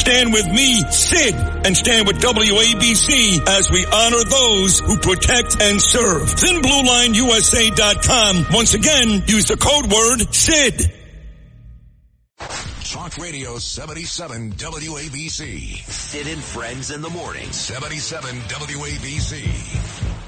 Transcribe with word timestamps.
Stand 0.00 0.32
with 0.32 0.48
me, 0.48 0.80
Sid, 0.90 1.34
and 1.34 1.76
stand 1.76 2.06
with 2.06 2.22
WABC 2.22 3.46
as 3.46 3.70
we 3.70 3.84
honor 3.84 4.24
those 4.24 4.80
who 4.80 4.96
protect 4.96 5.60
and 5.60 5.78
serve. 5.78 6.22
ThinBlueLineUSA.com. 6.22 8.46
Once 8.50 8.72
again, 8.72 9.22
use 9.26 9.44
the 9.44 9.58
code 9.58 9.92
word 9.92 10.34
SID. 10.34 10.90
Talk 12.90 13.18
Radio 13.18 13.58
77 13.58 14.54
WABC. 14.54 15.86
Sid 15.86 16.28
and 16.28 16.42
Friends 16.42 16.90
in 16.90 17.02
the 17.02 17.10
morning. 17.10 17.52
77 17.52 18.40
WABC. 18.40 20.19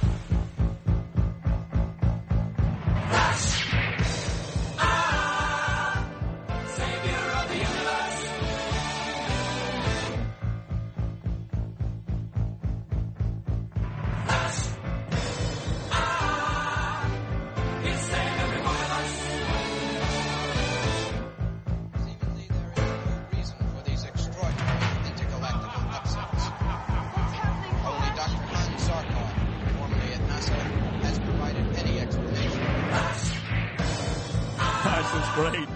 Great. 35.34 35.68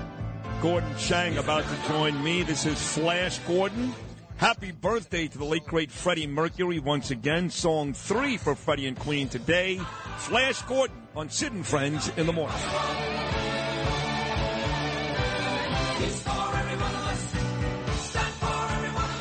Gordon 0.60 0.96
Chang 0.98 1.38
about 1.38 1.64
to 1.64 1.88
join 1.88 2.22
me. 2.22 2.42
This 2.42 2.66
is 2.66 2.80
Flash 2.80 3.38
Gordon. 3.40 3.94
Happy 4.36 4.70
birthday 4.70 5.28
to 5.28 5.38
the 5.38 5.44
late 5.44 5.64
great 5.64 5.90
Freddie 5.90 6.26
Mercury 6.26 6.78
once 6.78 7.10
again. 7.10 7.48
Song 7.48 7.94
three 7.94 8.36
for 8.36 8.54
Freddie 8.54 8.86
and 8.86 8.98
Queen 8.98 9.28
today. 9.28 9.80
Flash 10.18 10.60
Gordon 10.62 10.96
on 11.14 11.30
Sid 11.30 11.52
and 11.52 11.66
Friends 11.66 12.10
in 12.16 12.26
the 12.26 12.32
morning. 12.32 12.56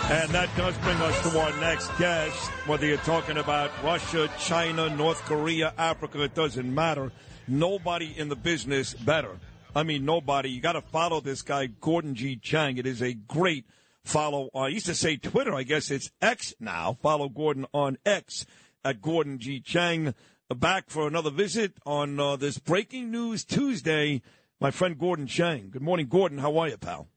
And 0.07 0.29
that 0.31 0.49
does 0.55 0.77
bring 0.79 0.97
us 0.97 1.31
to 1.31 1.39
our 1.39 1.59
next 1.61 1.97
guest. 1.97 2.37
Whether 2.67 2.85
you're 2.85 2.97
talking 2.97 3.37
about 3.37 3.71
Russia, 3.83 4.29
China, 4.37 4.89
North 4.95 5.21
Korea, 5.23 5.73
Africa, 5.77 6.21
it 6.23 6.35
doesn't 6.35 6.73
matter. 6.73 7.11
Nobody 7.47 8.13
in 8.17 8.29
the 8.29 8.35
business 8.35 8.93
better. 8.93 9.31
I 9.75 9.83
mean, 9.83 10.05
nobody. 10.05 10.49
You 10.49 10.61
got 10.61 10.73
to 10.73 10.81
follow 10.81 11.19
this 11.19 11.41
guy, 11.41 11.67
Gordon 11.67 12.15
G. 12.15 12.37
Chang. 12.37 12.77
It 12.77 12.87
is 12.87 13.01
a 13.01 13.13
great 13.13 13.65
follow. 14.05 14.49
I 14.55 14.69
used 14.69 14.85
to 14.85 14.95
say 14.95 15.17
Twitter. 15.17 15.53
I 15.53 15.63
guess 15.63 15.91
it's 15.91 16.09
X 16.21 16.53
now. 16.61 16.97
Follow 17.01 17.27
Gordon 17.27 17.65
on 17.73 17.97
X 18.05 18.45
at 18.85 19.01
Gordon 19.01 19.37
G. 19.37 19.59
Chang. 19.59 20.15
Back 20.49 20.89
for 20.89 21.07
another 21.07 21.29
visit 21.29 21.73
on 21.85 22.19
uh, 22.19 22.37
this 22.37 22.57
breaking 22.57 23.11
news 23.11 23.43
Tuesday. 23.43 24.21
My 24.61 24.71
friend 24.71 24.97
Gordon 24.97 25.27
Chang. 25.27 25.71
Good 25.71 25.81
morning, 25.81 26.07
Gordon. 26.07 26.37
How 26.37 26.57
are 26.57 26.69
you, 26.69 26.77
pal? 26.77 27.09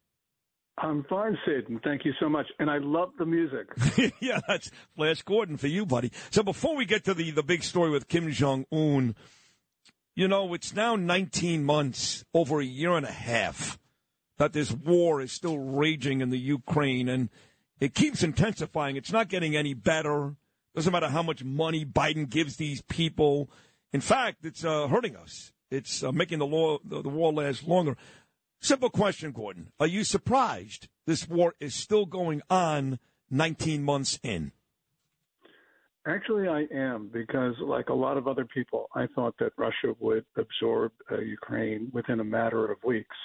I'm 0.79 1.05
fine, 1.05 1.37
Sid, 1.45 1.69
and 1.69 1.81
thank 1.83 2.05
you 2.05 2.13
so 2.19 2.29
much. 2.29 2.47
And 2.59 2.71
I 2.71 2.79
love 2.79 3.11
the 3.19 3.27
music. 3.27 3.69
yeah, 4.21 4.41
that's 4.49 4.71
Flash 4.97 5.23
Gordon 5.23 5.57
for 5.57 5.67
you, 5.67 5.87
buddy. 5.87 6.11
So 6.31 6.43
before 6.43 6.77
we 6.77 6.87
get 6.87 7.05
to 7.05 7.15
the, 7.15 7.31
the 7.31 7.43
big 7.43 7.63
story 7.63 7.91
with 7.91 8.09
Kim 8.09 8.31
Jong 8.31 8.65
Un, 8.73 9.15
you 10.19 10.27
know, 10.27 10.53
it's 10.53 10.75
now 10.75 10.97
19 10.97 11.63
months, 11.63 12.25
over 12.35 12.61
a 12.61 12.65
year 12.65 12.97
and 12.97 13.07
a 13.07 13.13
half, 13.13 13.79
that 14.37 14.53
this 14.53 14.73
war 14.73 15.21
is 15.21 15.31
still 15.31 15.59
raging 15.59 16.21
in 16.21 16.31
the 16.31 16.39
Ukraine, 16.41 17.09
and 17.09 17.29
it 17.79 17.95
keeps 17.95 18.25
intensifying. 18.25 18.97
It's 18.97 19.13
not 19.13 19.29
getting 19.29 19.55
any 19.55 19.75
better. 19.75 20.35
Doesn't 20.75 20.93
matter 20.93 21.09
how 21.09 21.23
much 21.23 21.45
money 21.45 21.85
Biden 21.85 22.29
gives 22.29 22.57
these 22.57 22.83
people. 22.83 23.49
In 23.93 24.01
fact, 24.01 24.45
it's 24.45 24.65
uh, 24.65 24.89
hurting 24.89 25.15
us. 25.15 25.53
It's 25.71 26.03
uh, 26.03 26.11
making 26.11 26.41
the, 26.41 26.47
law, 26.47 26.79
the, 26.85 27.01
the 27.01 27.09
war 27.09 27.33
last 27.33 27.69
longer. 27.69 27.97
Simple 28.61 28.91
question, 28.91 29.31
Gordon. 29.31 29.69
Are 29.79 29.87
you 29.87 30.03
surprised 30.03 30.89
this 31.07 31.29
war 31.29 31.55
is 31.61 31.77
still 31.77 32.07
going 32.07 32.43
on 32.51 32.99
19 33.31 33.85
months 33.85 34.19
in? 34.25 34.51
Actually, 36.07 36.49
I 36.49 36.67
am 36.73 37.11
because, 37.13 37.55
like 37.61 37.89
a 37.89 37.95
lot 37.95 38.17
of 38.17 38.27
other 38.27 38.45
people, 38.45 38.89
I 38.95 39.07
thought 39.15 39.35
that 39.41 39.53
Russia 39.59 39.95
would 40.01 40.25
absorb 40.37 40.93
uh, 41.11 41.19
Ukraine 41.19 41.91
within 41.93 42.21
a 42.21 42.25
matter 42.25 42.71
of 42.71 42.79
weeks. 42.85 43.17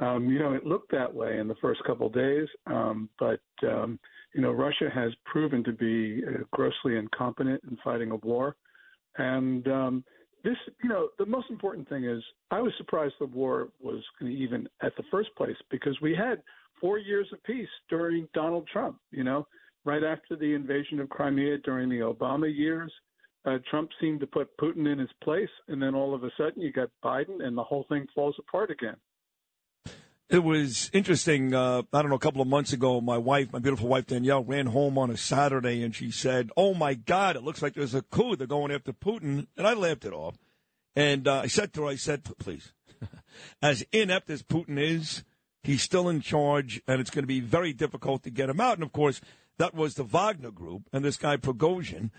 Um, 0.00 0.28
you 0.28 0.38
know, 0.38 0.52
it 0.52 0.66
looked 0.66 0.92
that 0.92 1.12
way 1.12 1.38
in 1.38 1.48
the 1.48 1.54
first 1.56 1.82
couple 1.84 2.06
of 2.06 2.14
days, 2.14 2.46
um, 2.66 3.08
but 3.18 3.40
um, 3.66 3.98
you 4.34 4.42
know, 4.42 4.52
Russia 4.52 4.90
has 4.94 5.12
proven 5.24 5.64
to 5.64 5.72
be 5.72 6.22
uh, 6.24 6.44
grossly 6.52 6.96
incompetent 6.96 7.62
in 7.68 7.78
fighting 7.82 8.10
a 8.10 8.16
war, 8.16 8.56
and 9.16 9.66
um, 9.68 10.04
this, 10.44 10.56
you 10.82 10.88
know, 10.88 11.08
the 11.18 11.26
most 11.26 11.50
important 11.50 11.88
thing 11.88 12.04
is 12.04 12.22
I 12.50 12.60
was 12.60 12.72
surprised 12.78 13.14
the 13.18 13.26
war 13.26 13.68
was 13.80 14.02
even 14.22 14.68
at 14.82 14.94
the 14.96 15.02
first 15.10 15.30
place 15.36 15.56
because 15.70 15.98
we 16.00 16.14
had 16.14 16.42
four 16.80 16.98
years 16.98 17.26
of 17.32 17.42
peace 17.42 17.68
during 17.90 18.28
Donald 18.34 18.68
Trump. 18.72 18.98
You 19.10 19.24
know, 19.24 19.46
right 19.88 20.04
after 20.04 20.36
the 20.36 20.52
invasion 20.54 21.00
of 21.00 21.08
Crimea 21.08 21.56
during 21.64 21.88
the 21.88 22.00
Obama 22.00 22.54
years, 22.54 22.92
uh, 23.46 23.56
Trump 23.70 23.88
seemed 23.98 24.20
to 24.20 24.26
put 24.26 24.54
Putin 24.58 24.92
in 24.92 24.98
his 24.98 25.08
place, 25.24 25.48
and 25.68 25.80
then 25.80 25.94
all 25.94 26.14
of 26.14 26.24
a 26.24 26.30
sudden 26.36 26.60
you 26.60 26.70
got 26.70 26.90
Biden, 27.02 27.42
and 27.42 27.56
the 27.56 27.64
whole 27.64 27.86
thing 27.88 28.06
falls 28.14 28.36
apart 28.38 28.70
again. 28.70 28.96
It 30.28 30.44
was 30.44 30.90
interesting. 30.92 31.54
Uh, 31.54 31.84
I 31.90 32.02
don't 32.02 32.10
know, 32.10 32.16
a 32.16 32.20
couple 32.20 32.42
of 32.42 32.48
months 32.48 32.74
ago, 32.74 33.00
my 33.00 33.16
wife, 33.16 33.50
my 33.50 33.60
beautiful 33.60 33.88
wife 33.88 34.06
Danielle, 34.06 34.44
ran 34.44 34.66
home 34.66 34.98
on 34.98 35.10
a 35.10 35.16
Saturday 35.16 35.82
and 35.82 35.94
she 35.94 36.10
said, 36.10 36.50
Oh 36.54 36.74
my 36.74 36.92
God, 36.92 37.36
it 37.36 37.42
looks 37.42 37.62
like 37.62 37.72
there's 37.72 37.94
a 37.94 38.02
coup. 38.02 38.36
They're 38.36 38.46
going 38.46 38.70
after 38.70 38.92
Putin. 38.92 39.46
And 39.56 39.66
I 39.66 39.72
laughed 39.72 40.04
it 40.04 40.12
off. 40.12 40.36
And 40.94 41.26
uh, 41.26 41.40
I 41.44 41.46
said 41.46 41.72
to 41.72 41.84
her, 41.84 41.88
I 41.88 41.96
said, 41.96 42.24
please, 42.38 42.74
as 43.62 43.86
inept 43.90 44.28
as 44.28 44.42
Putin 44.42 44.78
is, 44.78 45.24
he's 45.62 45.80
still 45.80 46.10
in 46.10 46.20
charge 46.20 46.82
and 46.86 47.00
it's 47.00 47.08
going 47.08 47.22
to 47.22 47.26
be 47.26 47.40
very 47.40 47.72
difficult 47.72 48.22
to 48.24 48.30
get 48.30 48.50
him 48.50 48.60
out. 48.60 48.74
And 48.74 48.82
of 48.82 48.92
course, 48.92 49.22
that 49.58 49.74
was 49.74 49.94
the 49.94 50.04
Wagner 50.04 50.50
group 50.50 50.82
and 50.92 51.04
this 51.04 51.16
guy 51.16 51.36
Prigozhin. 51.36 52.10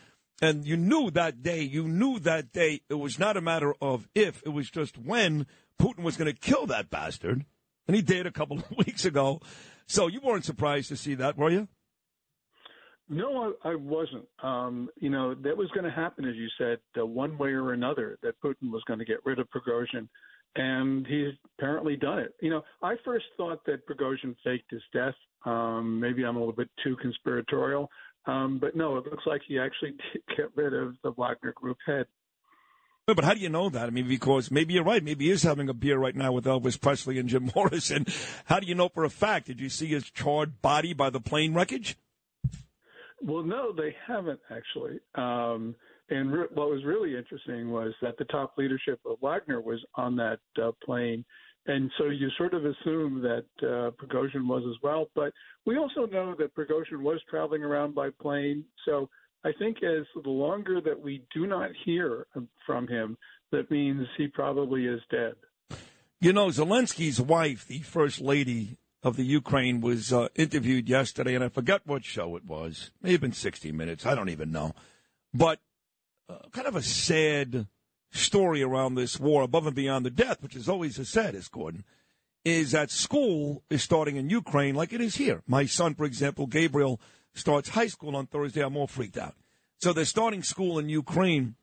And 0.41 0.65
you 0.65 0.77
knew 0.77 1.11
that 1.11 1.41
day, 1.41 1.61
you 1.61 1.87
knew 1.87 2.19
that 2.19 2.53
day, 2.53 2.81
it 2.89 2.93
was 2.93 3.19
not 3.19 3.35
a 3.35 3.41
matter 3.41 3.73
of 3.81 4.07
if, 4.15 4.41
it 4.45 4.49
was 4.49 4.69
just 4.69 4.97
when 4.97 5.47
Putin 5.81 6.03
was 6.03 6.15
going 6.15 6.33
to 6.33 6.39
kill 6.39 6.65
that 6.67 6.89
bastard 6.89 7.45
and 7.87 7.95
he 7.95 8.01
did 8.01 8.25
a 8.25 8.31
couple 8.31 8.57
of 8.57 8.65
weeks 8.77 9.03
ago. 9.05 9.41
So 9.87 10.07
you 10.07 10.21
weren't 10.21 10.45
surprised 10.45 10.89
to 10.89 10.95
see 10.95 11.15
that, 11.15 11.37
were 11.37 11.49
you? 11.49 11.67
No, 13.09 13.55
I, 13.63 13.69
I 13.71 13.75
wasn't. 13.75 14.25
Um, 14.43 14.89
you 14.97 15.09
know, 15.09 15.33
that 15.33 15.57
was 15.57 15.67
going 15.71 15.85
to 15.85 15.91
happen, 15.91 16.25
as 16.25 16.35
you 16.35 16.47
said, 16.59 16.77
uh, 16.99 17.05
one 17.05 17.37
way 17.39 17.49
or 17.49 17.73
another, 17.73 18.19
that 18.21 18.39
Putin 18.39 18.71
was 18.71 18.83
going 18.87 18.99
to 18.99 19.05
get 19.05 19.17
rid 19.25 19.39
of 19.39 19.47
Prigozhin, 19.49 20.07
and 20.55 21.05
he's 21.07 21.33
apparently 21.57 21.95
done 21.95 22.19
it. 22.19 22.33
You 22.41 22.49
know, 22.49 22.61
I 22.81 22.95
first 23.05 23.25
thought 23.37 23.65
that 23.65 23.87
Prigozhin 23.87 24.35
faked 24.43 24.71
his 24.71 24.81
death. 24.93 25.15
Um, 25.45 25.99
maybe 25.99 26.23
I'm 26.23 26.35
a 26.35 26.39
little 26.39 26.53
bit 26.53 26.69
too 26.83 26.97
conspiratorial, 27.01 27.89
um, 28.25 28.59
but 28.59 28.75
no, 28.75 28.97
it 28.97 29.05
looks 29.05 29.25
like 29.25 29.41
he 29.47 29.59
actually 29.59 29.91
did 30.13 30.21
get 30.35 30.49
rid 30.55 30.73
of 30.73 30.95
the 31.03 31.11
Wagner 31.11 31.53
Group 31.53 31.77
head. 31.85 32.05
But 33.15 33.23
how 33.23 33.33
do 33.33 33.39
you 33.39 33.49
know 33.49 33.69
that? 33.69 33.87
I 33.87 33.89
mean, 33.89 34.07
because 34.07 34.51
maybe 34.51 34.75
you're 34.75 34.83
right. 34.83 35.03
Maybe 35.03 35.25
he 35.25 35.31
is 35.31 35.41
having 35.41 35.67
a 35.67 35.73
beer 35.73 35.97
right 35.97 36.15
now 36.15 36.31
with 36.31 36.45
Elvis 36.45 36.79
Presley 36.79 37.17
and 37.17 37.27
Jim 37.27 37.49
Morrison. 37.55 38.05
How 38.45 38.59
do 38.59 38.67
you 38.67 38.75
know 38.75 38.89
for 38.89 39.03
a 39.03 39.09
fact? 39.09 39.47
Did 39.47 39.59
you 39.59 39.69
see 39.69 39.87
his 39.87 40.11
charred 40.11 40.61
body 40.61 40.93
by 40.93 41.09
the 41.09 41.19
plane 41.19 41.55
wreckage? 41.55 41.97
Well, 43.21 43.43
no, 43.43 43.73
they 43.73 43.95
haven't 44.07 44.39
actually. 44.51 44.99
Um, 45.15 45.75
and 46.09 46.31
re- 46.31 46.47
what 46.53 46.69
was 46.69 46.83
really 46.83 47.15
interesting 47.15 47.71
was 47.71 47.93
that 48.01 48.17
the 48.17 48.25
top 48.25 48.53
leadership 48.57 48.99
of 49.05 49.17
Wagner 49.21 49.61
was 49.61 49.79
on 49.95 50.15
that 50.17 50.39
uh, 50.61 50.71
plane. 50.83 51.23
And 51.65 51.91
so 51.97 52.05
you 52.05 52.29
sort 52.37 52.53
of 52.53 52.65
assume 52.65 53.21
that 53.21 53.45
uh, 53.61 53.91
Prigozhin 53.91 54.47
was 54.47 54.63
as 54.67 54.81
well. 54.81 55.07
But 55.15 55.33
we 55.65 55.77
also 55.77 56.05
know 56.05 56.35
that 56.39 56.55
Prigozhin 56.55 57.01
was 57.01 57.21
traveling 57.29 57.63
around 57.63 57.93
by 57.93 58.09
plane. 58.21 58.65
So 58.85 59.09
I 59.43 59.51
think 59.59 59.77
as 59.83 60.05
the 60.23 60.29
longer 60.29 60.81
that 60.81 60.99
we 60.99 61.23
do 61.33 61.45
not 61.45 61.69
hear 61.85 62.25
from 62.65 62.87
him, 62.87 63.17
that 63.51 63.69
means 63.69 64.07
he 64.17 64.27
probably 64.27 64.85
is 64.85 65.01
dead. 65.11 65.33
You 66.19 66.33
know, 66.33 66.47
Zelensky's 66.47 67.21
wife, 67.21 67.67
the 67.67 67.79
first 67.79 68.19
lady, 68.19 68.77
of 69.03 69.15
the 69.15 69.23
Ukraine 69.23 69.81
was 69.81 70.11
uh, 70.11 70.27
interviewed 70.35 70.89
yesterday, 70.89 71.35
and 71.35 71.43
I 71.43 71.49
forget 71.49 71.81
what 71.85 72.03
show 72.03 72.35
it 72.35 72.45
was. 72.45 72.91
May 73.01 73.13
have 73.13 73.21
been 73.21 73.31
60 73.31 73.71
Minutes. 73.71 74.05
I 74.05 74.15
don't 74.15 74.29
even 74.29 74.51
know. 74.51 74.73
But 75.33 75.59
Uh, 76.29 76.35
kind 76.51 76.67
of 76.67 76.75
a 76.75 76.81
sad 76.83 77.65
story 78.11 78.61
around 78.61 78.93
this 78.93 79.19
war, 79.19 79.41
above 79.41 79.65
and 79.65 79.75
beyond 79.75 80.05
the 80.05 80.11
death, 80.11 80.43
which 80.43 80.55
is 80.55 80.69
always 80.69 80.95
the 80.95 81.05
saddest, 81.05 81.51
Gordon, 81.51 81.83
is 82.45 82.71
that 82.71 82.91
school 82.91 83.63
is 83.71 83.81
starting 83.81 84.15
in 84.15 84.29
Ukraine 84.29 84.75
like 84.75 84.93
it 84.93 85.01
is 85.01 85.15
here. 85.15 85.41
My 85.47 85.65
son, 85.65 85.95
for 85.95 86.05
example, 86.05 86.45
Gabriel, 86.45 87.01
starts 87.33 87.69
high 87.69 87.87
school 87.87 88.15
on 88.15 88.27
Thursday. 88.27 88.61
I'm 88.61 88.77
all 88.77 88.85
freaked 88.85 89.17
out. 89.17 89.33
So 89.79 89.91
they're 89.91 90.05
starting 90.05 90.43
school 90.43 90.77
in 90.77 90.87
Ukraine, 90.87 91.55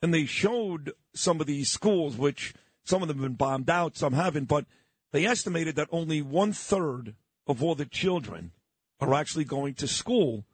and 0.00 0.14
they 0.14 0.24
showed 0.24 0.92
some 1.12 1.40
of 1.40 1.48
these 1.48 1.68
schools, 1.68 2.16
which 2.16 2.54
some 2.84 3.02
of 3.02 3.08
them 3.08 3.18
have 3.18 3.24
been 3.24 3.34
bombed 3.34 3.68
out, 3.68 3.96
some 3.96 4.12
haven't, 4.12 4.46
but 4.46 4.66
they 5.10 5.26
estimated 5.26 5.74
that 5.76 5.88
only 5.90 6.22
one 6.22 6.52
third 6.52 7.16
of 7.48 7.60
all 7.60 7.74
the 7.74 7.86
children 7.86 8.52
are 9.00 9.14
actually 9.14 9.44
going 9.44 9.74
to 9.74 9.88
school. 9.88 10.44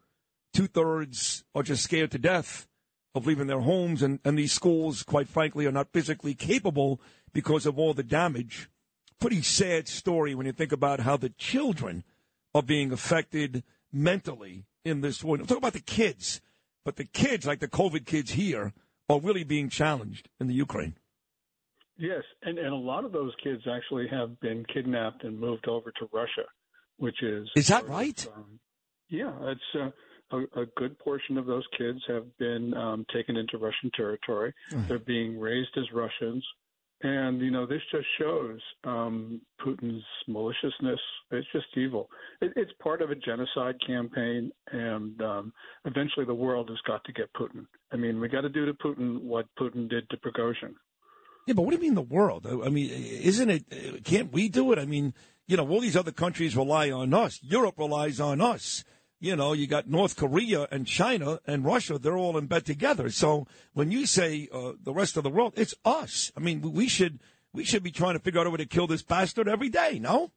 Two 0.55 0.69
thirds 0.69 1.45
are 1.55 1.63
just 1.63 1.85
scared 1.85 2.11
to 2.13 2.19
death 2.19 2.67
of 3.15 3.27
leaving 3.27 3.47
their 3.47 3.61
homes, 3.61 4.03
and, 4.03 4.21
and 4.25 4.39
these 4.39 4.53
schools, 4.53 5.03
quite 5.03 5.29
frankly, 5.29 5.67
are 5.67 5.73
not 5.73 5.93
physically 5.93 6.35
capable 6.35 7.01
because 7.33 7.67
of 7.67 7.79
all 7.79 7.95
the 7.95 8.03
damage. 8.03 8.69
Pretty 9.21 9.43
sad 9.43 9.87
story 9.89 10.35
when 10.35 10.47
you 10.47 10.53
think 10.53 10.73
about 10.73 11.01
how 11.01 11.17
the 11.17 11.29
children 11.31 12.05
are 12.55 12.63
being 12.63 12.93
affected 12.93 13.63
mentally 13.93 14.65
in 14.85 15.01
this 15.01 15.23
war. 15.23 15.37
Talk 15.39 15.59
about 15.59 15.75
the 15.75 15.81
kids, 15.81 16.41
but 16.85 16.97
the 16.97 17.05
kids, 17.05 17.47
like 17.47 17.61
the 17.61 17.69
COVID 17.69 18.07
kids 18.07 18.33
here, 18.33 18.73
are 19.09 19.21
really 19.21 19.45
being 19.45 19.69
challenged 19.69 20.29
in 20.41 20.47
the 20.47 20.55
Ukraine. 20.55 20.97
Yes, 21.99 22.23
and, 22.43 22.59
and 22.59 22.73
a 22.73 22.77
lot 22.77 23.05
of 23.05 23.13
those 23.13 23.33
kids 23.45 23.63
actually 23.71 24.09
have 24.09 24.41
been 24.41 24.65
kidnapped 24.73 25.25
and 25.25 25.39
moved 25.39 25.69
over 25.69 25.93
to 25.93 26.09
Russia, 26.13 26.49
which 26.97 27.23
is 27.23 27.49
is 27.55 27.69
that 27.69 27.87
right? 27.87 28.27
Um, 28.35 28.59
yeah, 29.09 29.33
it's 29.43 29.61
uh, 29.79 29.91
a, 30.33 30.61
a, 30.61 30.67
good 30.77 30.99
portion 30.99 31.39
of 31.39 31.47
those 31.47 31.65
kids 31.77 31.99
have 32.09 32.25
been 32.39 32.75
um, 32.75 33.07
taken 33.13 33.37
into 33.37 33.59
Russian 33.59 33.91
territory. 33.95 34.53
They're 34.89 34.99
being 34.99 35.39
raised 35.39 35.77
as 35.77 35.85
Russians, 35.93 36.45
and 37.03 37.41
you 37.41 37.51
know 37.51 37.67
this 37.67 37.81
just 37.91 38.07
shows 38.19 38.61
um, 38.85 39.41
Putin's 39.65 40.05
maliciousness. 40.29 41.01
It's 41.31 41.47
just 41.53 41.67
evil. 41.77 42.09
It, 42.41 42.53
it's 42.57 42.73
part 42.83 43.03
of 43.03 43.11
a 43.11 43.15
genocide 43.15 43.77
campaign, 43.87 44.51
and 44.71 45.21
um, 45.21 45.53
eventually 45.85 46.27
the 46.27 46.35
world 46.35 46.69
has 46.69 46.79
got 46.87 47.05
to 47.05 47.13
get 47.13 47.33
Putin. 47.35 47.67
I 47.93 47.97
mean, 47.97 48.21
we 48.21 48.29
got 48.29 48.43
to 48.43 48.49
do 48.49 48.67
to 48.67 48.75
Putin 48.75 49.23
what 49.23 49.47
Putin 49.59 49.89
did 49.89 50.09
to 50.11 50.17
Prigozhin. 50.17 50.75
Yeah, 51.47 51.55
but 51.55 51.63
what 51.63 51.71
do 51.71 51.77
you 51.77 51.83
mean 51.83 51.95
the 51.95 52.03
world? 52.03 52.47
I 52.47 52.69
mean, 52.69 52.89
isn't 52.91 53.51
it? 53.51 54.05
Can't 54.05 54.33
we 54.33 54.49
do 54.49 54.71
it? 54.73 54.79
I 54.79 54.85
mean, 54.87 55.13
you 55.49 55.57
know, 55.57 55.69
all 55.69 55.81
these 55.81 55.97
other 55.97 56.13
countries 56.13 56.57
rely 56.57 56.91
on 56.91 57.13
us. 57.13 57.41
Europe 57.43 57.75
relies 57.79 58.21
on 58.21 58.41
us. 58.41 58.85
You 59.23 59.37
know, 59.37 59.53
you 59.53 59.69
got 59.69 59.89
North 59.89 60.17
Korea 60.17 60.67
and 60.73 60.85
China 60.85 61.39
and 61.47 61.65
Russia. 61.65 61.97
They're 61.97 62.19
all 62.19 62.37
in 62.37 62.47
bed 62.47 62.67
together. 62.67 63.09
So 63.09 63.47
when 63.73 63.93
you 63.93 64.05
say 64.05 64.49
uh, 64.53 64.73
the 64.83 64.93
rest 64.93 65.17
of 65.17 65.23
the 65.23 65.31
world, 65.31 65.53
it's 65.55 65.77
us. 65.85 66.33
I 66.37 66.41
mean, 66.41 66.61
we 66.73 66.89
should 66.89 67.21
we 67.53 67.63
should 67.63 67.85
be 67.85 67.93
trying 67.93 68.15
to 68.15 68.19
figure 68.19 68.41
out 68.41 68.49
a 68.49 68.51
way 68.51 68.57
to 68.57 68.67
kill 68.67 68.89
this 68.89 69.03
bastard 69.03 69.47
every 69.47 69.69
day. 69.69 70.01
No. 70.01 70.33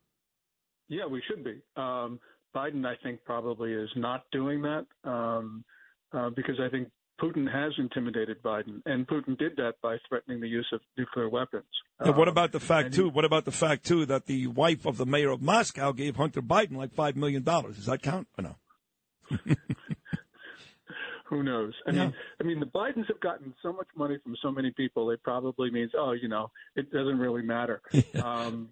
Yeah, 0.87 1.07
we 1.07 1.23
should 1.27 1.43
be. 1.43 1.63
Um, 1.75 2.19
Biden, 2.55 2.85
I 2.85 2.93
think, 3.01 3.23
probably 3.25 3.73
is 3.73 3.89
not 3.95 4.25
doing 4.31 4.61
that 4.61 4.85
um, 5.03 5.65
uh, 6.13 6.29
because 6.29 6.59
I 6.63 6.69
think 6.69 6.89
Putin 7.19 7.51
has 7.51 7.73
intimidated 7.79 8.43
Biden, 8.43 8.83
and 8.85 9.07
Putin 9.07 9.35
did 9.35 9.55
that 9.55 9.81
by 9.81 9.97
threatening 10.07 10.41
the 10.41 10.47
use 10.47 10.67
of 10.71 10.81
nuclear 10.95 11.27
weapons. 11.27 11.65
And 11.99 12.15
what 12.15 12.27
about 12.27 12.51
the 12.51 12.59
fact 12.59 12.93
too? 12.93 13.09
What 13.09 13.25
about 13.25 13.45
the 13.45 13.51
fact 13.51 13.83
too 13.83 14.05
that 14.05 14.27
the 14.27 14.45
wife 14.45 14.85
of 14.85 14.97
the 14.97 15.07
mayor 15.07 15.31
of 15.31 15.41
Moscow 15.41 15.91
gave 15.91 16.17
Hunter 16.17 16.43
Biden 16.43 16.77
like 16.77 16.93
five 16.93 17.15
million 17.15 17.41
dollars? 17.41 17.77
Does 17.77 17.87
that 17.87 18.03
count 18.03 18.27
or 18.37 18.43
no? 18.43 18.55
Who 21.25 21.41
knows? 21.41 21.73
I 21.87 21.91
yeah. 21.91 22.03
mean, 22.03 22.13
I 22.39 22.43
mean, 22.43 22.59
the 22.59 22.67
Bidens 22.67 23.07
have 23.07 23.19
gotten 23.19 23.53
so 23.63 23.73
much 23.73 23.87
money 23.95 24.17
from 24.23 24.35
so 24.41 24.51
many 24.51 24.71
people. 24.71 25.09
It 25.09 25.23
probably 25.23 25.71
means, 25.71 25.91
oh, 25.97 26.11
you 26.11 26.27
know, 26.27 26.51
it 26.75 26.91
doesn't 26.91 27.17
really 27.19 27.41
matter. 27.41 27.81
Yeah. 28.13 28.21
Um, 28.21 28.69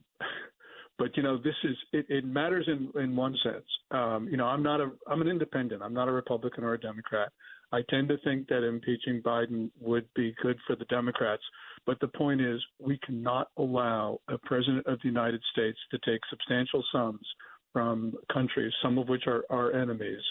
but 1.00 1.18
you 1.18 1.24
know, 1.24 1.38
this 1.38 1.56
is 1.64 1.76
it, 1.92 2.06
it 2.08 2.24
matters 2.24 2.68
in 2.68 2.92
in 3.02 3.16
one 3.16 3.36
sense. 3.44 3.66
Um, 3.90 4.28
you 4.30 4.38
know, 4.38 4.46
I'm 4.46 4.62
not 4.62 4.80
a 4.80 4.92
I'm 5.08 5.22
an 5.22 5.28
independent. 5.28 5.82
I'm 5.82 5.94
not 5.94 6.08
a 6.08 6.12
Republican 6.12 6.64
or 6.64 6.76
a 6.76 6.80
Democrat. 6.80 7.32
I 7.72 7.82
tend 7.90 8.08
to 8.10 8.18
think 8.24 8.48
that 8.50 8.64
impeaching 8.64 9.22
Biden 9.24 9.72
would 9.82 10.06
be 10.16 10.36
good 10.44 10.58
for 10.68 10.76
the 10.76 10.86
Democrats. 10.86 11.42
But 11.88 12.00
the 12.00 12.08
point 12.08 12.40
is, 12.40 12.62
we 12.80 13.00
cannot 13.00 13.48
allow 13.58 14.20
a 14.30 14.38
president 14.38 14.86
of 14.86 15.00
the 15.02 15.10
United 15.10 15.42
States 15.52 15.80
to 15.90 15.98
take 16.06 16.22
substantial 16.30 16.84
sums 16.92 17.26
from 17.74 18.14
countries, 18.32 18.72
some 18.84 19.00
of 19.00 19.10
which 19.10 19.24
are 19.26 19.44
our 19.50 19.74
enemies, 19.74 20.22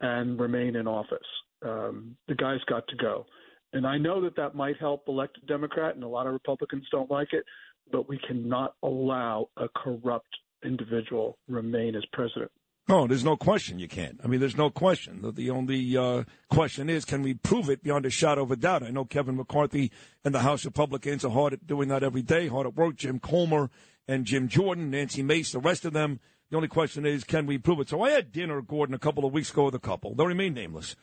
and 0.00 0.38
remain 0.38 0.76
in 0.76 0.86
office. 0.86 1.18
Um, 1.64 2.16
the 2.28 2.34
guy's 2.34 2.62
got 2.68 2.86
to 2.88 2.96
go. 2.96 3.26
And 3.72 3.86
I 3.86 3.98
know 3.98 4.20
that 4.22 4.36
that 4.36 4.54
might 4.54 4.78
help 4.78 5.04
elect 5.08 5.38
a 5.42 5.46
Democrat, 5.46 5.94
and 5.94 6.04
a 6.04 6.08
lot 6.08 6.26
of 6.26 6.32
Republicans 6.32 6.84
don't 6.90 7.10
like 7.10 7.32
it, 7.32 7.44
but 7.90 8.08
we 8.08 8.18
cannot 8.26 8.74
allow 8.82 9.48
a 9.56 9.66
corrupt 9.68 10.28
individual 10.64 11.38
remain 11.48 11.94
as 11.94 12.04
president. 12.12 12.50
No, 12.88 13.08
there's 13.08 13.24
no 13.24 13.36
question 13.36 13.80
you 13.80 13.88
can't. 13.88 14.20
I 14.22 14.28
mean, 14.28 14.38
there's 14.38 14.56
no 14.56 14.70
question. 14.70 15.20
The, 15.20 15.32
the 15.32 15.50
only 15.50 15.96
uh, 15.96 16.22
question 16.48 16.88
is, 16.88 17.04
can 17.04 17.20
we 17.20 17.34
prove 17.34 17.68
it 17.68 17.82
beyond 17.82 18.06
a 18.06 18.10
shadow 18.10 18.44
of 18.44 18.52
a 18.52 18.56
doubt? 18.56 18.84
I 18.84 18.90
know 18.90 19.04
Kevin 19.04 19.36
McCarthy 19.36 19.90
and 20.24 20.32
the 20.32 20.40
House 20.40 20.64
Republicans 20.64 21.24
are 21.24 21.32
hard 21.32 21.52
at 21.52 21.66
doing 21.66 21.88
that 21.88 22.04
every 22.04 22.22
day, 22.22 22.46
hard 22.46 22.66
at 22.66 22.76
work. 22.76 22.94
Jim 22.94 23.18
Comer 23.18 23.70
and 24.08 24.24
Jim 24.24 24.48
Jordan, 24.48 24.90
Nancy 24.90 25.22
Mace, 25.22 25.52
the 25.52 25.58
rest 25.58 25.84
of 25.84 25.92
them. 25.92 26.20
The 26.50 26.56
only 26.56 26.68
question 26.68 27.04
is, 27.04 27.24
can 27.24 27.46
we 27.46 27.58
prove 27.58 27.80
it? 27.80 27.88
So 27.88 28.02
I 28.02 28.10
had 28.10 28.30
dinner, 28.30 28.62
Gordon, 28.62 28.94
a 28.94 29.00
couple 29.00 29.24
of 29.24 29.32
weeks 29.32 29.50
ago 29.50 29.64
with 29.64 29.74
a 29.74 29.80
couple. 29.80 30.14
They'll 30.14 30.26
remain 30.26 30.54
nameless. 30.54 30.94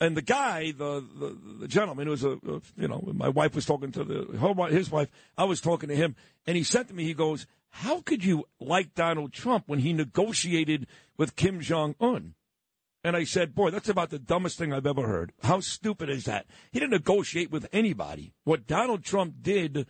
And 0.00 0.16
the 0.16 0.22
guy, 0.22 0.72
the, 0.72 1.04
the, 1.18 1.38
the 1.60 1.68
gentleman, 1.68 2.06
who 2.06 2.10
was 2.10 2.24
a, 2.24 2.32
a, 2.32 2.60
you 2.76 2.88
know, 2.88 3.02
my 3.14 3.28
wife 3.28 3.54
was 3.54 3.64
talking 3.64 3.92
to 3.92 4.04
the, 4.04 4.38
her, 4.38 4.66
his 4.68 4.90
wife, 4.90 5.10
I 5.38 5.44
was 5.44 5.60
talking 5.60 5.88
to 5.88 5.96
him, 5.96 6.16
and 6.46 6.56
he 6.56 6.62
said 6.62 6.88
to 6.88 6.94
me, 6.94 7.04
he 7.04 7.14
goes, 7.14 7.46
how 7.70 8.00
could 8.00 8.24
you 8.24 8.44
like 8.60 8.94
Donald 8.94 9.32
Trump 9.32 9.64
when 9.66 9.80
he 9.80 9.92
negotiated 9.92 10.86
with 11.16 11.36
Kim 11.36 11.60
Jong 11.60 11.94
Un? 12.00 12.34
And 13.04 13.16
I 13.16 13.24
said, 13.24 13.54
boy, 13.54 13.70
that's 13.70 13.88
about 13.88 14.10
the 14.10 14.18
dumbest 14.18 14.58
thing 14.58 14.72
I've 14.72 14.86
ever 14.86 15.06
heard. 15.06 15.32
How 15.42 15.60
stupid 15.60 16.10
is 16.10 16.24
that? 16.24 16.46
He 16.72 16.80
didn't 16.80 16.92
negotiate 16.92 17.50
with 17.50 17.68
anybody. 17.72 18.32
What 18.44 18.66
Donald 18.66 19.04
Trump 19.04 19.36
did 19.42 19.86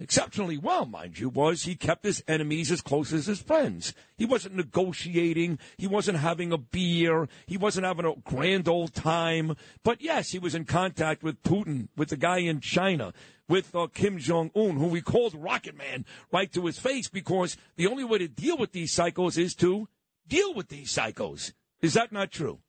exceptionally 0.00 0.58
well, 0.58 0.86
mind 0.86 1.18
you, 1.18 1.28
was 1.28 1.62
he 1.62 1.74
kept 1.74 2.04
his 2.04 2.22
enemies 2.28 2.70
as 2.70 2.80
close 2.80 3.12
as 3.12 3.26
his 3.26 3.40
friends. 3.40 3.92
He 4.16 4.24
wasn't 4.24 4.56
negotiating. 4.56 5.58
He 5.76 5.86
wasn't 5.86 6.18
having 6.18 6.52
a 6.52 6.58
beer. 6.58 7.28
He 7.46 7.56
wasn't 7.56 7.86
having 7.86 8.06
a 8.06 8.14
grand 8.24 8.68
old 8.68 8.94
time. 8.94 9.56
But 9.82 10.00
yes, 10.00 10.30
he 10.30 10.38
was 10.38 10.54
in 10.54 10.64
contact 10.64 11.22
with 11.22 11.42
Putin, 11.42 11.88
with 11.96 12.08
the 12.08 12.16
guy 12.16 12.38
in 12.38 12.60
China, 12.60 13.12
with 13.48 13.74
uh, 13.74 13.88
Kim 13.92 14.18
Jong 14.18 14.50
Un, 14.54 14.76
who 14.76 14.86
we 14.86 15.00
called 15.00 15.34
Rocket 15.34 15.76
Man 15.76 16.04
right 16.32 16.52
to 16.52 16.66
his 16.66 16.78
face 16.78 17.08
because 17.08 17.56
the 17.76 17.86
only 17.86 18.04
way 18.04 18.18
to 18.18 18.28
deal 18.28 18.56
with 18.56 18.72
these 18.72 18.94
psychos 18.94 19.38
is 19.38 19.54
to 19.56 19.88
deal 20.26 20.54
with 20.54 20.68
these 20.68 20.92
psychos. 20.92 21.52
Is 21.80 21.94
that 21.94 22.12
not 22.12 22.30
true? 22.30 22.60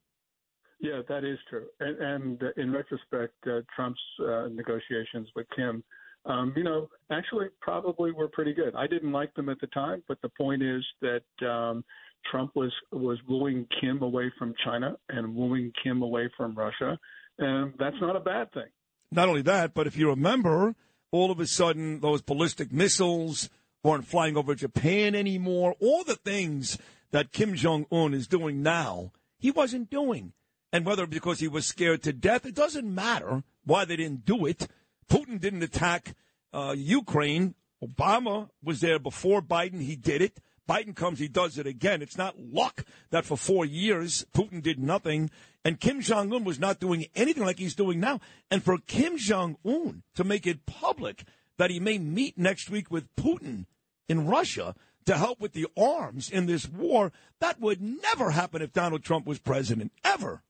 Yeah, 0.80 1.02
that 1.10 1.26
is 1.26 1.38
true. 1.50 1.66
And, 1.82 1.98
and 1.98 2.44
in 2.56 2.72
retrospect, 2.72 3.36
uh, 3.46 3.62
Trump's 3.76 4.00
uh, 4.22 4.48
negotiations 4.50 5.28
with 5.36 5.46
Kim, 5.54 5.84
um, 6.26 6.54
you 6.56 6.64
know, 6.64 6.90
actually 7.12 7.48
probably 7.62 8.12
were 8.12 8.28
pretty 8.28 8.54
good. 8.54 8.76
I 8.76 8.88
didn't 8.88 9.12
like 9.12 9.34
them 9.36 9.50
at 9.50 9.60
the 9.62 9.68
time, 9.68 10.04
but 10.08 10.22
the 10.22 10.30
point 10.30 10.62
is 10.62 10.86
that 11.02 11.48
um, 11.48 11.84
Trump 12.30 12.52
was 12.56 12.74
was 12.92 13.18
wooing 13.28 13.68
Kim 13.80 14.02
away 14.02 14.32
from 14.38 14.54
China 14.64 14.96
and 15.10 15.36
wooing 15.36 15.72
Kim 15.84 16.02
away 16.02 16.30
from 16.36 16.56
Russia, 16.56 16.98
and 17.38 17.74
that's 17.80 17.96
not 18.02 18.16
a 18.16 18.20
bad 18.20 18.52
thing. 18.54 18.68
Not 19.12 19.30
only 19.30 19.42
that, 19.44 19.74
but 19.74 19.88
if 19.88 19.98
you 19.98 20.10
remember, 20.10 20.76
all 21.12 21.32
of 21.32 21.40
a 21.40 21.48
sudden 21.48 22.02
those 22.02 22.22
ballistic 22.22 22.72
missiles 22.72 23.50
weren't 23.84 24.06
flying 24.06 24.38
over 24.38 24.54
Japan 24.56 25.16
anymore. 25.16 25.76
All 25.80 26.04
the 26.04 26.16
things 26.16 26.78
that 27.12 27.32
Kim 27.32 27.56
Jong 27.56 27.86
Un 27.92 28.14
is 28.14 28.28
doing 28.28 28.62
now, 28.62 29.12
he 29.38 29.52
wasn't 29.52 29.90
doing. 29.90 30.34
And 30.72 30.86
whether 30.86 31.08
because 31.08 31.40
he 31.40 31.48
was 31.48 31.66
scared 31.66 32.04
to 32.04 32.14
death, 32.14 32.46
it 32.46 32.54
doesn't 32.54 32.94
matter 32.94 33.44
why 33.66 33.86
they 33.86 33.96
didn't 33.96 34.26
do 34.26 34.46
it. 34.46 34.68
Putin 35.10 35.40
didn't 35.40 35.64
attack 35.64 36.16
uh, 36.54 36.74
Ukraine. 36.78 37.56
Obama 37.84 38.50
was 38.64 38.82
there 38.82 39.00
before 39.00 39.42
Biden. 39.42 39.82
He 39.82 39.96
did 39.96 40.22
it. 40.22 40.40
Biden 40.68 40.96
comes, 40.96 41.18
he 41.18 41.28
does 41.28 41.58
it 41.58 41.66
again. 41.66 42.02
It's 42.04 42.18
not 42.18 42.40
luck 42.40 42.86
that 43.10 43.26
for 43.26 43.36
four 43.36 43.66
years 43.66 44.26
Putin 44.34 44.62
did 44.62 44.78
nothing 44.78 45.32
and 45.66 45.80
Kim 45.80 46.02
Jong 46.02 46.32
un 46.34 46.44
was 46.44 46.60
not 46.60 46.80
doing 46.80 47.08
anything 47.16 47.44
like 47.44 47.60
he's 47.60 47.76
doing 47.76 48.00
now. 48.00 48.20
And 48.50 48.64
for 48.64 48.78
Kim 48.78 49.18
Jong 49.18 49.58
un 49.66 50.04
to 50.16 50.24
make 50.24 50.48
it 50.48 50.66
public 50.66 51.24
that 51.58 51.70
he 51.70 51.80
may 51.80 51.98
meet 51.98 52.38
next 52.38 52.70
week 52.70 52.90
with 52.90 53.14
Putin 53.16 53.66
in 54.08 54.28
Russia 54.28 54.76
to 55.06 55.18
help 55.18 55.40
with 55.40 55.54
the 55.54 55.68
arms 55.78 56.30
in 56.30 56.46
this 56.46 56.68
war, 56.68 57.12
that 57.40 57.60
would 57.60 57.82
never 57.82 58.32
happen 58.32 58.62
if 58.62 58.72
Donald 58.72 59.04
Trump 59.04 59.26
was 59.26 59.40
president, 59.40 59.92
ever. 60.04 60.44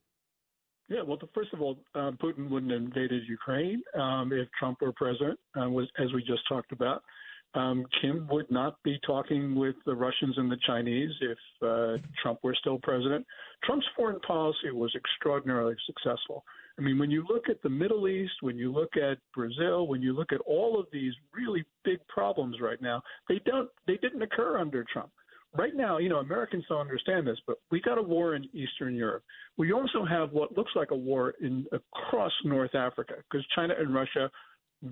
Yeah, 0.90 1.02
well, 1.06 1.18
first 1.32 1.52
of 1.54 1.62
all, 1.62 1.78
uh, 1.94 2.10
Putin 2.20 2.50
wouldn't 2.50 2.72
have 2.72 2.82
invaded 2.82 3.22
Ukraine 3.28 3.80
um, 3.94 4.32
if 4.32 4.48
Trump 4.58 4.82
were 4.82 4.92
president, 4.92 5.38
uh, 5.56 5.70
was, 5.70 5.88
as 6.00 6.12
we 6.12 6.20
just 6.20 6.42
talked 6.48 6.72
about. 6.72 7.04
Um, 7.54 7.86
Kim 8.00 8.28
would 8.30 8.50
not 8.50 8.80
be 8.82 8.98
talking 9.06 9.54
with 9.54 9.76
the 9.86 9.94
Russians 9.94 10.36
and 10.36 10.50
the 10.50 10.58
Chinese 10.66 11.10
if 11.20 11.38
uh, 11.62 11.96
Trump 12.22 12.40
were 12.42 12.56
still 12.60 12.78
president. 12.82 13.24
Trump's 13.64 13.86
foreign 13.96 14.20
policy 14.20 14.70
was 14.72 14.92
extraordinarily 14.96 15.74
successful. 15.86 16.44
I 16.78 16.82
mean, 16.82 16.98
when 16.98 17.10
you 17.10 17.24
look 17.28 17.48
at 17.48 17.62
the 17.62 17.68
Middle 17.68 18.08
East, 18.08 18.32
when 18.40 18.56
you 18.56 18.72
look 18.72 18.96
at 18.96 19.18
Brazil, 19.34 19.86
when 19.86 20.02
you 20.02 20.12
look 20.12 20.32
at 20.32 20.40
all 20.40 20.78
of 20.78 20.86
these 20.92 21.12
really 21.32 21.64
big 21.84 21.98
problems 22.08 22.56
right 22.60 22.80
now, 22.80 23.02
they 23.28 23.40
don't 23.44 23.68
they 23.86 23.96
didn't 23.96 24.22
occur 24.22 24.58
under 24.58 24.84
Trump. 24.92 25.10
Right 25.56 25.74
now, 25.74 25.98
you 25.98 26.08
know, 26.08 26.18
Americans 26.18 26.64
don't 26.68 26.80
understand 26.80 27.26
this, 27.26 27.38
but 27.46 27.56
we 27.72 27.80
got 27.80 27.98
a 27.98 28.02
war 28.02 28.36
in 28.36 28.48
Eastern 28.52 28.94
Europe. 28.94 29.24
We 29.58 29.72
also 29.72 30.04
have 30.04 30.30
what 30.30 30.56
looks 30.56 30.70
like 30.76 30.92
a 30.92 30.96
war 30.96 31.34
in 31.40 31.66
across 31.72 32.32
North 32.44 32.74
Africa 32.74 33.14
because 33.28 33.44
China 33.54 33.74
and 33.78 33.92
Russia 33.92 34.30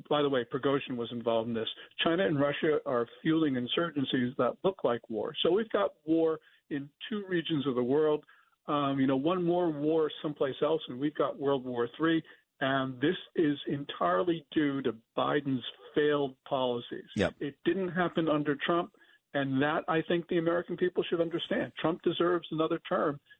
by 0.08 0.22
the 0.22 0.28
way, 0.28 0.44
Prigozhin 0.44 0.96
was 0.96 1.08
involved 1.12 1.48
in 1.48 1.54
this. 1.54 1.68
China 2.04 2.26
and 2.26 2.38
Russia 2.38 2.78
are 2.84 3.06
fueling 3.22 3.54
insurgencies 3.54 4.36
that 4.36 4.52
look 4.62 4.84
like 4.84 5.00
war. 5.08 5.32
So 5.42 5.50
we've 5.50 5.70
got 5.70 5.92
war 6.04 6.38
in 6.70 6.88
two 7.08 7.24
regions 7.28 7.66
of 7.66 7.74
the 7.74 7.82
world. 7.82 8.24
Um, 8.66 9.00
you 9.00 9.06
know, 9.06 9.16
one 9.16 9.42
more 9.42 9.70
war 9.70 10.10
someplace 10.20 10.56
else, 10.62 10.82
and 10.88 11.00
we've 11.00 11.14
got 11.14 11.38
World 11.38 11.64
War 11.64 11.88
III. 12.00 12.22
And 12.60 13.00
this 13.00 13.16
is 13.36 13.56
entirely 13.66 14.44
due 14.52 14.82
to 14.82 14.94
Biden's 15.16 15.64
failed 15.94 16.34
policies. 16.46 17.06
Yep. 17.16 17.34
It 17.40 17.54
didn't 17.64 17.88
happen 17.88 18.28
under 18.28 18.56
Trump, 18.66 18.90
and 19.40 19.62
that 19.62 19.84
I 19.88 20.02
think 20.02 20.28
the 20.28 20.38
American 20.38 20.76
people 20.76 21.04
should 21.08 21.20
understand. 21.20 21.72
Trump 21.80 22.02
deserves 22.02 22.46
another 22.50 22.80
term 22.88 23.20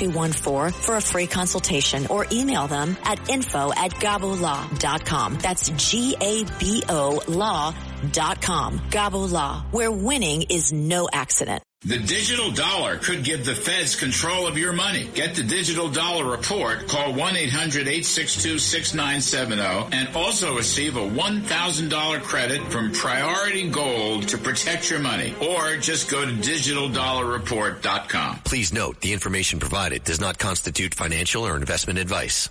800-560-0214 0.00 0.74
for 0.74 0.96
a 0.96 1.00
free 1.00 1.26
consultation 1.26 2.06
or 2.08 2.26
email 2.32 2.66
them 2.66 2.96
at 3.04 3.28
info 3.28 3.72
at 3.72 3.92
gabolaw.com. 3.92 5.38
That's 5.40 5.70
G-A-B-O 5.70 7.22
law.com. 7.28 7.89
Gabo 8.02 9.30
Law, 9.30 9.64
where 9.70 9.90
winning 9.90 10.42
is 10.50 10.72
no 10.72 11.08
accident. 11.12 11.62
The 11.82 11.98
digital 11.98 12.50
dollar 12.50 12.98
could 12.98 13.24
give 13.24 13.46
the 13.46 13.54
feds 13.54 13.96
control 13.96 14.46
of 14.46 14.58
your 14.58 14.74
money. 14.74 15.08
Get 15.14 15.34
the 15.34 15.42
digital 15.42 15.88
dollar 15.88 16.30
report. 16.30 16.88
Call 16.88 17.14
1-800-862-6970 17.14 19.94
and 19.94 20.14
also 20.14 20.58
receive 20.58 20.96
a 20.96 21.08
$1,000 21.08 22.20
credit 22.20 22.60
from 22.70 22.92
Priority 22.92 23.70
Gold 23.70 24.28
to 24.28 24.36
protect 24.36 24.90
your 24.90 25.00
money. 25.00 25.34
Or 25.40 25.78
just 25.78 26.10
go 26.10 26.22
to 26.22 26.32
digitaldollarreport.com. 26.32 28.40
Please 28.44 28.74
note 28.74 29.00
the 29.00 29.14
information 29.14 29.58
provided 29.58 30.04
does 30.04 30.20
not 30.20 30.38
constitute 30.38 30.94
financial 30.94 31.46
or 31.46 31.56
investment 31.56 31.98
advice. 31.98 32.50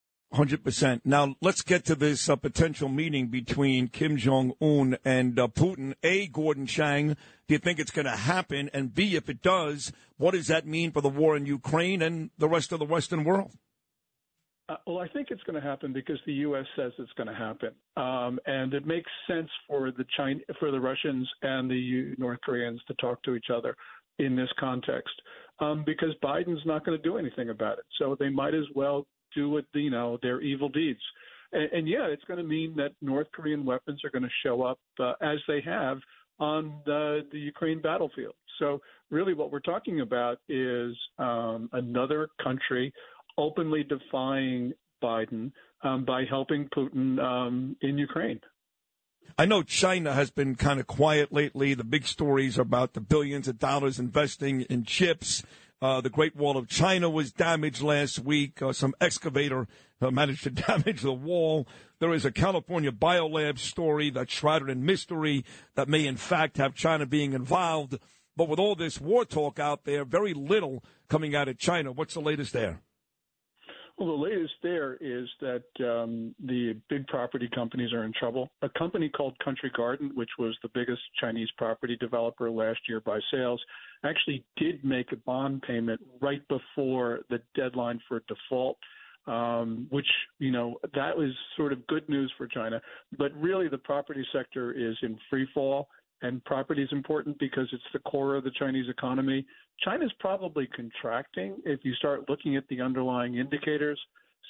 Hundred 0.33 0.63
percent. 0.63 1.05
Now 1.05 1.35
let's 1.41 1.61
get 1.61 1.83
to 1.85 1.95
this 1.95 2.29
uh, 2.29 2.37
potential 2.37 2.87
meeting 2.87 3.27
between 3.27 3.89
Kim 3.89 4.15
Jong 4.15 4.53
Un 4.61 4.97
and 5.03 5.37
uh, 5.37 5.49
Putin. 5.49 5.93
A. 6.03 6.27
Gordon 6.27 6.65
Chang, 6.65 7.17
do 7.47 7.53
you 7.53 7.57
think 7.57 7.79
it's 7.79 7.91
going 7.91 8.05
to 8.05 8.15
happen? 8.15 8.69
And 8.73 8.95
B. 8.95 9.17
If 9.17 9.27
it 9.29 9.41
does, 9.41 9.91
what 10.17 10.31
does 10.31 10.47
that 10.47 10.65
mean 10.65 10.91
for 10.91 11.01
the 11.01 11.09
war 11.09 11.35
in 11.35 11.45
Ukraine 11.45 12.01
and 12.01 12.29
the 12.37 12.47
rest 12.47 12.71
of 12.71 12.79
the 12.79 12.85
Western 12.85 13.25
world? 13.25 13.51
Uh, 14.69 14.77
well, 14.87 14.99
I 14.99 15.09
think 15.09 15.27
it's 15.31 15.43
going 15.43 15.61
to 15.61 15.67
happen 15.67 15.91
because 15.91 16.17
the 16.25 16.33
U.S. 16.33 16.65
says 16.77 16.93
it's 16.97 17.11
going 17.17 17.27
to 17.27 17.35
happen, 17.35 17.71
um, 17.97 18.39
and 18.45 18.73
it 18.73 18.87
makes 18.87 19.11
sense 19.27 19.49
for 19.67 19.91
the 19.91 20.05
China, 20.15 20.39
for 20.61 20.71
the 20.71 20.79
Russians 20.79 21.27
and 21.41 21.69
the 21.69 22.15
North 22.17 22.39
Koreans 22.45 22.79
to 22.87 22.93
talk 22.93 23.21
to 23.23 23.35
each 23.35 23.47
other 23.53 23.75
in 24.19 24.37
this 24.37 24.47
context, 24.57 25.13
um, 25.59 25.83
because 25.85 26.13
Biden's 26.23 26.65
not 26.65 26.85
going 26.85 26.97
to 26.97 27.03
do 27.03 27.17
anything 27.17 27.49
about 27.49 27.79
it. 27.79 27.85
So 27.99 28.15
they 28.17 28.29
might 28.29 28.53
as 28.53 28.63
well 28.73 29.05
do 29.35 29.49
what 29.49 29.65
you 29.73 29.89
know 29.89 30.17
their 30.21 30.41
evil 30.41 30.69
deeds. 30.69 31.01
And, 31.51 31.71
and 31.71 31.87
yeah, 31.87 32.07
it's 32.07 32.23
going 32.25 32.37
to 32.37 32.43
mean 32.43 32.75
that 32.77 32.91
North 33.01 33.27
Korean 33.33 33.65
weapons 33.65 34.01
are 34.03 34.09
going 34.09 34.23
to 34.23 34.29
show 34.43 34.63
up 34.63 34.79
uh, 34.99 35.13
as 35.21 35.37
they 35.47 35.61
have 35.61 35.97
on 36.39 36.73
the, 36.85 37.21
the 37.31 37.39
Ukraine 37.39 37.81
battlefield. 37.81 38.33
So 38.59 38.81
really, 39.09 39.33
what 39.33 39.51
we're 39.51 39.59
talking 39.59 40.01
about 40.01 40.39
is 40.49 40.95
um, 41.17 41.69
another 41.73 42.29
country 42.43 42.93
openly 43.37 43.83
defying 43.83 44.73
Biden 45.03 45.51
um, 45.83 46.05
by 46.05 46.25
helping 46.29 46.69
Putin 46.75 47.19
um, 47.19 47.75
in 47.81 47.97
Ukraine. 47.97 48.39
I 49.37 49.45
know 49.45 49.63
China 49.63 50.13
has 50.13 50.29
been 50.29 50.55
kind 50.55 50.79
of 50.79 50.87
quiet 50.87 51.31
lately. 51.31 51.73
The 51.73 51.83
big 51.83 52.05
stories 52.05 52.57
about 52.57 52.93
the 52.93 53.01
billions 53.01 53.47
of 53.47 53.59
dollars 53.59 53.97
investing 53.97 54.61
in 54.61 54.83
chips. 54.83 55.43
Uh, 55.81 55.99
the 55.99 56.11
Great 56.11 56.35
Wall 56.35 56.57
of 56.57 56.67
China 56.67 57.09
was 57.09 57.31
damaged 57.31 57.81
last 57.81 58.19
week. 58.19 58.61
Uh, 58.61 58.71
some 58.71 58.93
excavator 59.01 59.67
uh, 59.99 60.11
managed 60.11 60.43
to 60.43 60.49
damage 60.51 61.01
the 61.01 61.11
wall. 61.11 61.67
There 61.99 62.13
is 62.13 62.23
a 62.23 62.31
California 62.31 62.91
biolab 62.91 63.57
story 63.57 64.11
that's 64.11 64.31
shrouded 64.31 64.69
in 64.69 64.85
mystery 64.85 65.43
that 65.75 65.89
may, 65.89 66.05
in 66.05 66.17
fact, 66.17 66.57
have 66.57 66.75
China 66.75 67.07
being 67.07 67.33
involved. 67.33 67.97
But 68.37 68.47
with 68.47 68.59
all 68.59 68.75
this 68.75 69.01
war 69.01 69.25
talk 69.25 69.59
out 69.59 69.85
there, 69.85 70.05
very 70.05 70.35
little 70.35 70.83
coming 71.09 71.35
out 71.35 71.47
of 71.47 71.57
China. 71.57 71.91
What's 71.91 72.13
the 72.13 72.21
latest 72.21 72.53
there? 72.53 72.81
Well, 73.97 74.17
the 74.17 74.23
latest 74.23 74.53
there 74.63 74.97
is 74.99 75.27
that 75.41 75.63
um, 75.79 76.33
the 76.43 76.75
big 76.89 77.05
property 77.07 77.47
companies 77.53 77.93
are 77.93 78.03
in 78.03 78.13
trouble. 78.17 78.49
A 78.63 78.69
company 78.69 79.09
called 79.09 79.37
Country 79.43 79.71
Garden, 79.75 80.11
which 80.15 80.29
was 80.39 80.57
the 80.63 80.69
biggest 80.73 81.01
Chinese 81.19 81.49
property 81.57 81.97
developer 81.99 82.49
last 82.49 82.79
year 82.87 82.99
by 83.01 83.19
sales, 83.31 83.61
actually 84.03 84.43
did 84.57 84.83
make 84.83 85.11
a 85.11 85.17
bond 85.17 85.61
payment 85.63 86.01
right 86.21 86.41
before 86.47 87.21
the 87.29 87.39
deadline 87.55 87.99
for 88.07 88.21
default. 88.27 88.77
Um, 89.27 89.85
which 89.91 90.07
you 90.39 90.49
know 90.49 90.79
that 90.95 91.15
was 91.15 91.29
sort 91.55 91.71
of 91.71 91.85
good 91.85 92.09
news 92.09 92.33
for 92.39 92.47
China, 92.47 92.81
but 93.19 93.31
really 93.39 93.67
the 93.67 93.77
property 93.77 94.25
sector 94.33 94.71
is 94.71 94.97
in 95.03 95.15
free 95.29 95.47
fall, 95.53 95.89
and 96.23 96.43
property 96.43 96.81
is 96.81 96.89
important 96.91 97.37
because 97.37 97.67
it's 97.71 97.83
the 97.93 97.99
core 97.99 98.35
of 98.35 98.43
the 98.43 98.51
Chinese 98.57 98.89
economy. 98.89 99.45
China's 99.83 100.11
probably 100.19 100.67
contracting 100.75 101.57
if 101.65 101.81
you 101.83 101.93
start 101.95 102.29
looking 102.29 102.55
at 102.55 102.67
the 102.69 102.81
underlying 102.81 103.37
indicators. 103.37 103.99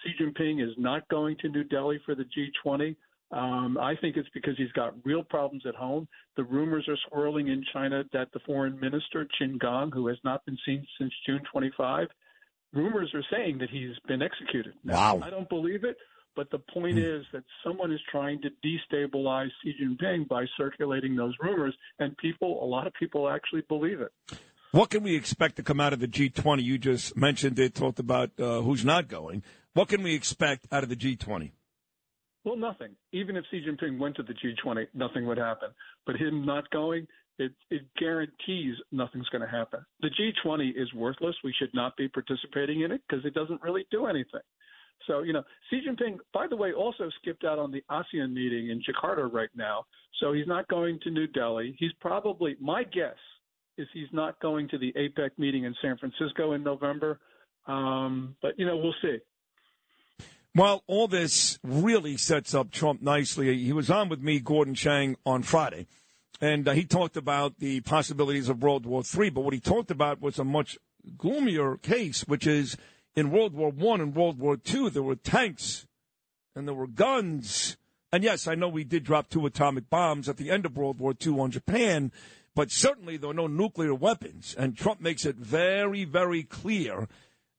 Xi 0.03 0.23
Jinping 0.23 0.63
is 0.63 0.73
not 0.77 1.07
going 1.09 1.37
to 1.41 1.49
New 1.49 1.63
Delhi 1.63 1.99
for 2.05 2.15
the 2.15 2.25
G20. 2.65 2.95
Um, 3.31 3.77
I 3.79 3.95
think 3.95 4.17
it's 4.17 4.29
because 4.33 4.55
he's 4.57 4.71
got 4.73 4.93
real 5.05 5.23
problems 5.23 5.63
at 5.65 5.75
home. 5.75 6.07
The 6.35 6.43
rumors 6.43 6.85
are 6.89 6.97
swirling 7.07 7.47
in 7.47 7.63
China 7.71 8.03
that 8.11 8.27
the 8.33 8.39
foreign 8.45 8.79
minister, 8.79 9.27
Qin 9.39 9.59
Gang, 9.59 9.91
who 9.93 10.07
has 10.07 10.17
not 10.23 10.45
been 10.45 10.57
seen 10.65 10.85
since 10.99 11.13
June 11.25 11.41
25, 11.51 12.07
rumors 12.73 13.11
are 13.13 13.23
saying 13.31 13.59
that 13.59 13.69
he's 13.69 13.95
been 14.07 14.21
executed. 14.21 14.73
Now, 14.83 15.15
wow. 15.15 15.25
I 15.25 15.29
don't 15.29 15.47
believe 15.47 15.85
it, 15.85 15.95
but 16.35 16.49
the 16.51 16.59
point 16.73 16.97
mm. 16.97 17.19
is 17.19 17.25
that 17.31 17.43
someone 17.63 17.91
is 17.91 17.99
trying 18.09 18.41
to 18.41 18.49
destabilize 18.65 19.49
Xi 19.63 19.75
Jinping 19.81 20.27
by 20.27 20.45
circulating 20.57 21.15
those 21.15 21.33
rumors, 21.41 21.75
and 21.99 22.17
people, 22.17 22.61
a 22.63 22.67
lot 22.67 22.85
of 22.85 22.93
people 22.93 23.29
actually 23.29 23.63
believe 23.69 24.01
it. 24.01 24.11
What 24.71 24.89
can 24.89 25.03
we 25.03 25.15
expect 25.15 25.57
to 25.57 25.63
come 25.63 25.81
out 25.81 25.91
of 25.91 25.99
the 25.99 26.07
G20? 26.07 26.63
You 26.63 26.77
just 26.77 27.17
mentioned 27.17 27.59
it, 27.59 27.75
talked 27.75 27.99
about 27.99 28.31
uh, 28.39 28.61
who's 28.61 28.85
not 28.85 29.09
going. 29.09 29.43
What 29.73 29.89
can 29.89 30.01
we 30.03 30.15
expect 30.15 30.67
out 30.71 30.83
of 30.83 30.89
the 30.89 30.95
G20? 30.95 31.51
Well, 32.43 32.57
nothing. 32.57 32.95
Even 33.13 33.35
if 33.35 33.45
Xi 33.51 33.63
Jinping 33.67 33.99
went 33.99 34.15
to 34.15 34.23
the 34.23 34.33
G20, 34.33 34.87
nothing 34.93 35.27
would 35.27 35.37
happen. 35.37 35.69
But 36.05 36.15
him 36.15 36.45
not 36.45 36.69
going, 36.71 37.07
it, 37.37 37.51
it 37.69 37.83
guarantees 37.97 38.75
nothing's 38.91 39.29
going 39.29 39.43
to 39.43 39.47
happen. 39.47 39.85
The 40.01 40.09
G20 40.09 40.71
is 40.75 40.91
worthless. 40.93 41.35
We 41.43 41.53
should 41.57 41.73
not 41.73 41.95
be 41.97 42.07
participating 42.07 42.81
in 42.81 42.91
it 42.91 43.01
because 43.07 43.25
it 43.25 43.33
doesn't 43.33 43.61
really 43.61 43.85
do 43.91 44.07
anything. 44.07 44.41
So, 45.07 45.21
you 45.21 45.33
know, 45.33 45.43
Xi 45.69 45.81
Jinping, 45.87 46.17
by 46.33 46.47
the 46.47 46.55
way, 46.55 46.73
also 46.73 47.09
skipped 47.21 47.43
out 47.43 47.59
on 47.59 47.71
the 47.71 47.83
ASEAN 47.89 48.33
meeting 48.33 48.69
in 48.69 48.81
Jakarta 48.81 49.31
right 49.31 49.49
now. 49.55 49.85
So 50.19 50.33
he's 50.33 50.47
not 50.47 50.67
going 50.67 50.99
to 51.03 51.09
New 51.09 51.27
Delhi. 51.27 51.75
He's 51.79 51.93
probably, 51.99 52.55
my 52.59 52.83
guess 52.83 53.15
is 53.77 53.87
he's 53.93 54.09
not 54.11 54.39
going 54.41 54.67
to 54.69 54.77
the 54.77 54.93
APEC 54.93 55.31
meeting 55.37 55.63
in 55.63 55.75
San 55.81 55.97
Francisco 55.97 56.53
in 56.53 56.63
November. 56.63 57.19
Um, 57.67 58.35
but, 58.41 58.57
you 58.59 58.65
know, 58.65 58.77
we'll 58.77 58.93
see. 59.01 59.17
Well, 60.53 60.83
all 60.85 61.07
this 61.07 61.59
really 61.63 62.17
sets 62.17 62.53
up 62.53 62.71
Trump 62.71 63.01
nicely. 63.01 63.57
He 63.57 63.71
was 63.71 63.89
on 63.89 64.09
with 64.09 64.21
me, 64.21 64.41
Gordon 64.41 64.75
Chang, 64.75 65.15
on 65.25 65.43
Friday, 65.43 65.87
and 66.41 66.67
uh, 66.67 66.73
he 66.73 66.83
talked 66.83 67.15
about 67.15 67.59
the 67.59 67.79
possibilities 67.81 68.49
of 68.49 68.61
World 68.61 68.85
War 68.85 69.01
III. 69.01 69.29
But 69.29 69.41
what 69.41 69.53
he 69.53 69.61
talked 69.61 69.91
about 69.91 70.21
was 70.21 70.37
a 70.37 70.43
much 70.43 70.77
gloomier 71.17 71.77
case, 71.77 72.27
which 72.27 72.45
is 72.45 72.75
in 73.15 73.31
World 73.31 73.53
War 73.53 73.71
One 73.71 74.01
and 74.01 74.13
World 74.13 74.39
War 74.39 74.57
Two, 74.57 74.89
there 74.89 75.01
were 75.01 75.15
tanks 75.15 75.87
and 76.53 76.67
there 76.67 76.75
were 76.75 76.87
guns. 76.87 77.77
And 78.11 78.21
yes, 78.21 78.45
I 78.45 78.55
know 78.55 78.67
we 78.67 78.83
did 78.83 79.05
drop 79.05 79.29
two 79.29 79.45
atomic 79.45 79.89
bombs 79.89 80.27
at 80.27 80.35
the 80.35 80.51
end 80.51 80.65
of 80.65 80.75
World 80.75 80.99
War 80.99 81.13
II 81.25 81.39
on 81.39 81.51
Japan, 81.51 82.11
but 82.55 82.71
certainly 82.71 83.15
there 83.15 83.29
were 83.29 83.33
no 83.33 83.47
nuclear 83.47 83.93
weapons. 83.93 84.53
And 84.57 84.75
Trump 84.75 84.99
makes 84.99 85.25
it 85.25 85.37
very, 85.37 86.03
very 86.03 86.43
clear 86.43 87.07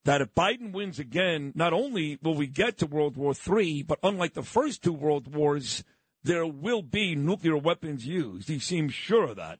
that 0.05 0.21
if 0.21 0.35
Biden 0.35 0.73
wins 0.73 0.99
again, 0.99 1.53
not 1.55 1.73
only 1.73 2.19
will 2.23 2.35
we 2.35 2.47
get 2.47 2.79
to 2.79 2.87
World 2.87 3.17
War 3.17 3.35
III, 3.35 3.85
but 3.85 3.99
unlike 4.03 4.35
the 4.35 4.43
first 4.43 4.83
two 4.83 4.93
World 4.93 5.33
Wars, 5.33 5.85
there 6.25 6.47
will 6.47 6.83
be 6.83 7.15
nuclear 7.15 7.57
weapons 7.57 8.07
used. 8.07 8.49
He 8.49 8.59
seems 8.59 8.95
sure 8.95 9.25
of 9.25 9.37
that. 9.37 9.59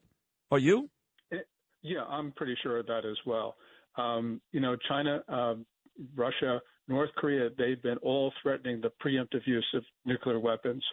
Are 0.51 0.59
you? 0.59 0.89
Eh, 1.31 1.37
yeah, 1.81 2.03
I'm 2.03 2.31
pretty 2.33 2.55
sure 2.61 2.79
of 2.79 2.87
that 2.87 3.05
as 3.05 3.17
well. 3.25 3.55
Um, 3.97 4.41
you 4.51 4.59
know, 4.59 4.75
China, 4.87 5.23
uh, 5.29 5.55
Russia, 6.15 6.61
North 6.87 7.09
Korea, 7.15 7.49
they've 7.57 7.81
been 7.81 7.97
all 7.97 8.33
threatening 8.41 8.81
the 8.81 8.91
preemptive 9.03 9.45
use 9.45 9.67
of 9.73 9.83
nuclear 10.05 10.39
weapons. 10.39 10.83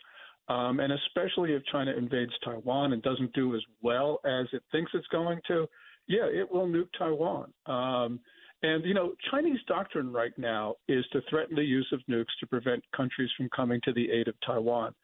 Um, 0.48 0.80
and 0.80 0.92
especially 0.92 1.52
if 1.52 1.62
China 1.70 1.92
invades 1.96 2.32
Taiwan 2.44 2.92
and 2.92 3.02
doesn't 3.02 3.32
do 3.34 3.54
as 3.54 3.62
well 3.82 4.20
as 4.24 4.46
it 4.52 4.62
thinks 4.72 4.90
it's 4.94 5.06
going 5.08 5.40
to, 5.46 5.68
yeah, 6.08 6.24
it 6.24 6.50
will 6.50 6.66
nuke 6.66 6.88
Taiwan. 6.98 7.52
Um, 7.66 8.20
and, 8.62 8.84
you 8.84 8.94
know, 8.94 9.14
Chinese 9.30 9.60
doctrine 9.66 10.12
right 10.12 10.36
now 10.36 10.74
is 10.88 11.04
to 11.12 11.22
threaten 11.30 11.56
the 11.56 11.64
use 11.64 11.88
of 11.92 12.00
nukes 12.10 12.26
to 12.40 12.46
prevent 12.46 12.84
countries 12.94 13.30
from 13.36 13.48
coming 13.54 13.80
to 13.84 13.92
the 13.92 14.10
aid 14.10 14.28
of 14.28 14.34
Taiwan. 14.44 14.94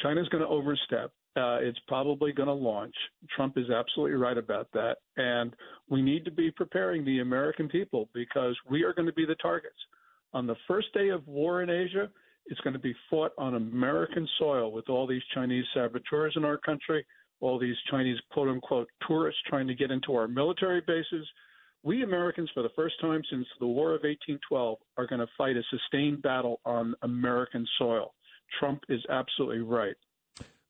China's 0.00 0.28
going 0.28 0.42
to 0.42 0.48
overstep. 0.48 1.12
Uh, 1.36 1.58
it's 1.60 1.78
probably 1.86 2.32
going 2.32 2.48
to 2.48 2.52
launch. 2.52 2.94
Trump 3.34 3.56
is 3.56 3.70
absolutely 3.70 4.16
right 4.16 4.38
about 4.38 4.68
that. 4.72 4.96
And 5.16 5.54
we 5.88 6.02
need 6.02 6.24
to 6.24 6.30
be 6.30 6.50
preparing 6.50 7.04
the 7.04 7.20
American 7.20 7.68
people 7.68 8.08
because 8.14 8.56
we 8.68 8.82
are 8.82 8.92
going 8.92 9.06
to 9.06 9.12
be 9.12 9.26
the 9.26 9.34
targets. 9.36 9.76
On 10.32 10.46
the 10.46 10.56
first 10.66 10.92
day 10.94 11.10
of 11.10 11.26
war 11.26 11.62
in 11.62 11.70
Asia, 11.70 12.08
it's 12.46 12.60
going 12.60 12.74
to 12.74 12.80
be 12.80 12.94
fought 13.08 13.32
on 13.38 13.54
American 13.54 14.28
soil 14.38 14.72
with 14.72 14.88
all 14.88 15.06
these 15.06 15.22
Chinese 15.32 15.64
saboteurs 15.72 16.34
in 16.36 16.44
our 16.44 16.58
country, 16.58 17.04
all 17.40 17.58
these 17.58 17.76
Chinese 17.90 18.18
quote 18.32 18.48
unquote 18.48 18.88
tourists 19.06 19.40
trying 19.48 19.68
to 19.68 19.74
get 19.74 19.90
into 19.90 20.14
our 20.14 20.28
military 20.28 20.82
bases 20.86 21.26
we 21.84 22.02
Americans, 22.02 22.50
for 22.54 22.62
the 22.62 22.70
first 22.74 22.94
time 23.00 23.22
since 23.30 23.46
the 23.60 23.66
War 23.66 23.90
of 23.90 24.02
1812, 24.02 24.78
are 24.96 25.06
going 25.06 25.20
to 25.20 25.26
fight 25.36 25.56
a 25.56 25.62
sustained 25.70 26.22
battle 26.22 26.60
on 26.64 26.94
American 27.02 27.66
soil. 27.78 28.14
Trump 28.58 28.80
is 28.88 29.00
absolutely 29.10 29.60
right. 29.60 29.94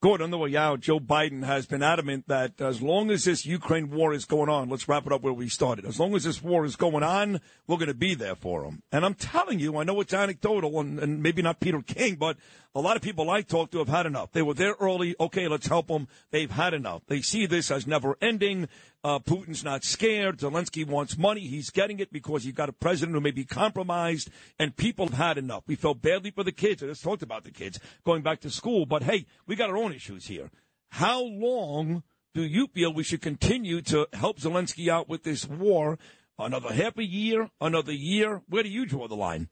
Gordon, 0.05 0.25
on 0.25 0.31
the 0.31 0.37
way 0.37 0.55
out, 0.55 0.81
Joe 0.81 1.01
Biden 1.01 1.47
has 1.47 1.65
been 1.65 1.83
adamant 1.83 2.29
that 2.29 2.61
as 2.61 2.83
long 2.83 3.11
as 3.11 3.25
this 3.25 3.47
Ukraine 3.47 3.89
war 3.89 4.13
is 4.13 4.27
going 4.27 4.51
on, 4.51 4.69
let's 4.69 4.87
wrap 4.87 5.07
it 5.07 5.13
up 5.13 5.23
where 5.23 5.33
we 5.33 5.49
started. 5.49 5.87
As 5.87 5.99
long 5.99 6.15
as 6.15 6.25
this 6.25 6.43
war 6.43 6.67
is 6.67 6.77
going 6.77 7.03
on, 7.03 7.41
we're 7.67 7.79
going 7.79 7.89
to 7.89 7.95
be 7.95 8.15
there 8.15 8.35
for 8.35 8.65
him. 8.65 8.83
And 8.93 9.03
I'm 9.03 9.15
telling 9.15 9.61
you, 9.61 9.79
I 9.79 9.85
know 9.85 9.99
it's 10.03 10.13
anecdotal 10.13 10.79
and, 10.79 10.99
and 10.99 11.23
maybe 11.23 11.41
not 11.41 11.59
Peter 11.59 11.81
King, 11.81 12.17
but 12.17 12.37
a 12.75 12.83
lot 12.83 12.97
of 12.97 13.03
people 13.03 13.31
I 13.31 13.41
talk 13.41 13.71
to 13.71 13.79
have 13.79 13.89
had 13.89 14.05
enough. 14.05 14.33
They 14.33 14.43
were 14.43 14.53
there 14.53 14.75
early. 14.79 15.17
Okay, 15.19 15.49
let's 15.49 15.69
help 15.69 15.87
them. 15.87 16.07
They've 16.31 16.51
had 16.51 16.75
enough. 16.75 17.01
They 17.07 17.23
see 17.23 17.47
this 17.47 17.71
as 17.71 17.87
never 17.87 18.19
ending. 18.21 18.69
Uh, 19.05 19.19
Putin's 19.19 19.63
not 19.63 19.85
scared. 19.85 20.39
Zelensky 20.39 20.87
wants 20.87 21.19
money. 21.19 21.43
He's 21.43 21.69
getting 21.69 22.01
it 22.01 22.11
because 22.11 22.47
you've 22.47 22.55
got 22.55 22.71
a 22.71 22.73
president 22.73 23.15
who 23.15 23.21
may 23.21 23.33
be 23.33 23.45
compromised, 23.45 24.31
and 24.59 24.75
people 24.75 25.09
have 25.09 25.19
had 25.19 25.37
enough. 25.37 25.65
We 25.67 25.75
felt 25.75 26.01
badly 26.01 26.31
for 26.31 26.43
the 26.43 26.53
kids. 26.53 26.83
I 26.83 26.87
just 26.87 27.05
talked 27.05 27.23
about 27.23 27.45
the 27.45 27.51
kids 27.51 27.79
going 28.05 28.23
back 28.23 28.41
to 28.41 28.51
school, 28.51 28.87
but 28.87 29.03
hey, 29.03 29.27
we 29.47 29.57
got 29.57 29.69
our 29.69 29.77
own 29.77 29.93
issues 29.93 30.27
here. 30.27 30.51
How 30.89 31.23
long 31.23 32.03
do 32.33 32.43
you 32.43 32.67
feel 32.69 32.95
we 32.95 33.05
should 33.05 33.21
continue 33.21 33.83
to 33.83 34.09
help 34.15 34.41
Zelensky 34.41 34.89
out 34.89 35.07
with 35.07 35.23
this 35.23 35.47
war? 35.47 35.99
Another 36.39 36.73
half 36.73 36.97
a 36.97 37.05
year? 37.05 37.51
Another 37.61 37.93
year? 37.93 38.41
Where 38.49 38.63
do 38.63 38.71
you 38.71 38.87
draw 38.87 39.07
the 39.07 39.17
line? 39.17 39.51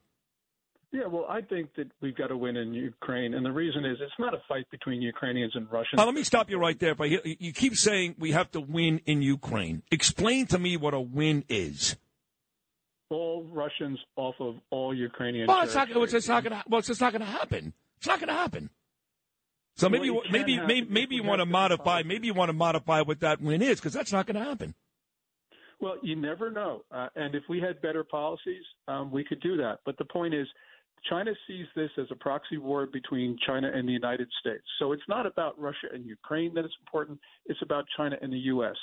Yeah, 0.93 1.07
well, 1.07 1.25
I 1.27 1.41
think 1.41 1.75
that 1.77 1.91
we've 2.03 2.15
got 2.15 2.27
to 2.27 2.37
win 2.37 2.57
in 2.57 2.75
Ukraine, 2.75 3.33
and 3.33 3.47
the 3.47 3.51
reason 3.51 3.87
is 3.87 3.97
it's 4.01 4.13
not 4.19 4.35
a 4.35 4.43
fight 4.47 4.71
between 4.71 5.01
Ukrainians 5.01 5.53
and 5.57 5.67
Russians. 5.73 5.97
Now, 5.97 6.05
let 6.05 6.15
me 6.15 6.23
stop 6.23 6.51
you 6.51 6.59
right 6.59 6.79
there. 6.79 6.95
But 6.95 7.09
you 7.09 7.53
keep 7.55 7.77
saying 7.77 8.17
we 8.19 8.33
have 8.33 8.51
to 8.51 8.61
win 8.61 9.01
in 9.07 9.23
Ukraine. 9.23 9.83
Explain 9.91 10.47
to 10.49 10.59
me 10.59 10.77
what 10.77 10.93
a 10.93 11.01
win 11.01 11.45
is. 11.49 11.97
All 13.09 13.45
Russians 13.45 13.99
off 14.17 14.35
of 14.39 14.57
all 14.71 14.95
Ukrainian. 14.95 15.47
Well, 15.47 15.63
it's 15.63 15.75
not, 15.75 15.89
it's 15.91 16.29
not 16.29 16.45
going 16.45 16.57
to. 16.57 16.63
Well, 16.69 16.81
it's 16.81 16.89
just 16.89 17.01
not 17.01 17.13
going 17.13 17.21
to 17.21 17.27
happen. 17.27 17.73
It's 17.97 18.07
not 18.07 18.19
going 18.19 18.29
to 18.29 18.35
happen. 18.35 18.69
So 19.77 19.89
maybe 19.89 20.11
well, 20.11 20.23
maybe 20.31 20.61
maybe 20.61 20.87
maybe 20.91 21.15
you 21.15 21.23
want 21.23 21.41
to 21.41 21.47
modify. 21.47 22.03
Maybe 22.03 22.27
you 22.27 22.35
want 22.35 22.51
to 22.51 22.55
modify 22.55 23.01
what 23.01 23.21
that 23.21 23.41
win 23.41 23.63
is 23.63 23.81
because 23.81 23.95
that's 23.95 24.13
not 24.13 24.27
going 24.27 24.37
to 24.37 24.45
happen. 24.45 24.75
Well, 25.81 25.97
you 26.03 26.17
never 26.17 26.51
know. 26.51 26.85
Uh, 26.93 27.09
and 27.17 27.35
if 27.35 27.43
we 27.49 27.61
had 27.61 27.81
better 27.83 28.05
policies, 28.05 28.63
um, 28.87 29.11
we 29.11 29.25
could 29.25 29.41
do 29.41 29.57
that. 29.57 29.81
But 29.85 29.99
the 29.99 30.05
point 30.05 30.33
is, 30.33 30.47
China 31.09 31.33
sees 31.47 31.67
this 31.75 31.91
as 31.99 32.07
a 32.11 32.17
proxy 32.17 32.59
war 32.59 32.87
between 32.87 33.37
China 33.47 33.71
and 33.73 33.89
the 33.89 33.93
United 33.93 34.29
States. 34.41 34.65
So 34.79 34.93
it's 34.93 35.03
not 35.09 35.27
about 35.27 35.59
Russia 35.59 35.89
and 35.93 36.07
Ukraine 36.07 36.55
that 36.55 36.65
is 36.65 36.73
important. 36.81 37.19
It's 37.47 37.61
about 37.63 37.85
China 37.97 38.17
and 38.21 38.33
the 38.33 38.39
U.S. 38.39 38.77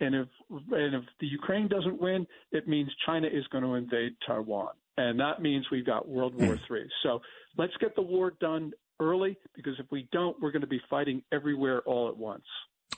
And 0.00 0.14
if 0.14 0.28
and 0.50 0.94
if 0.94 1.04
the 1.20 1.26
Ukraine 1.26 1.68
doesn't 1.68 2.00
win, 2.00 2.26
it 2.52 2.66
means 2.66 2.90
China 3.06 3.28
is 3.28 3.46
going 3.52 3.64
to 3.64 3.74
invade 3.74 4.12
Taiwan, 4.26 4.72
and 4.96 5.18
that 5.20 5.40
means 5.40 5.66
we've 5.70 5.86
got 5.86 6.08
World 6.08 6.34
War 6.34 6.54
III. 6.54 6.58
Hmm. 6.68 6.86
So 7.02 7.22
let's 7.56 7.76
get 7.80 7.94
the 7.94 8.02
war 8.02 8.32
done 8.40 8.72
early, 9.00 9.36
because 9.54 9.74
if 9.78 9.86
we 9.90 10.08
don't, 10.12 10.40
we're 10.40 10.50
going 10.50 10.62
to 10.62 10.68
be 10.68 10.80
fighting 10.90 11.22
everywhere 11.32 11.80
all 11.82 12.08
at 12.08 12.16
once. 12.16 12.44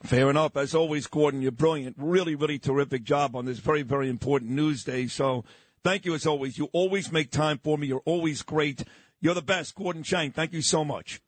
Fair 0.03 0.29
enough. 0.29 0.57
As 0.57 0.75
always, 0.75 1.07
Gordon, 1.07 1.43
you're 1.43 1.53
brilliant. 1.53 1.97
Really, 1.99 2.35
really 2.35 2.59
terrific 2.59 3.03
job 3.03 3.35
on 3.35 3.47
this 3.47 3.59
very, 3.59 3.83
very 3.83 4.09
important 4.09 4.51
news 4.51 4.85
day. 4.85 5.07
So 5.07 5.45
Thank 5.87 6.05
you 6.05 6.15
as 6.15 6.27
always. 6.27 6.59
You 6.59 6.69
always 6.73 7.13
make 7.13 7.31
time 7.31 7.61
for 7.63 7.79
me. 7.79 7.87
You're 7.87 8.03
always 8.05 8.43
great. 8.43 8.83
You're 9.21 9.35
the 9.35 9.41
best, 9.41 9.77
Gordon 9.77 10.03
Chang. 10.03 10.33
Thank 10.33 10.53
you 10.53 10.61
so 10.61 10.85
much. 10.85 11.21